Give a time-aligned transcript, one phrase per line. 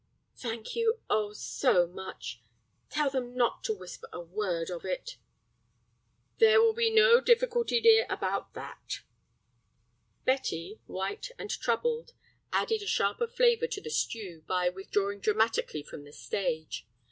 [0.35, 2.41] "Thank you, oh, so much.
[2.89, 5.17] Tell them not to whisper a word of it."
[6.39, 9.01] "There will be no difficulty, dear, about that."
[10.25, 12.13] Betty, white and troubled,
[12.51, 16.87] added a sharper flavor to the stew by withdrawing dramatically from the stage.